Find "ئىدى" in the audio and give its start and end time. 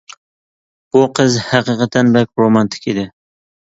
2.93-3.09